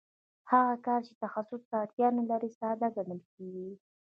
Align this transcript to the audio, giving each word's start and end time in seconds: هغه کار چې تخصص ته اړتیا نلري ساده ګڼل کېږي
هغه 0.51 0.75
کار 0.85 0.99
چې 1.07 1.13
تخصص 1.23 1.61
ته 1.69 1.75
اړتیا 1.83 2.07
نلري 2.17 2.49
ساده 2.59 2.87
ګڼل 2.95 3.21
کېږي 3.33 3.69